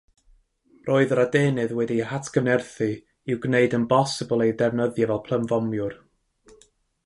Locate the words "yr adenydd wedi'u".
1.15-2.07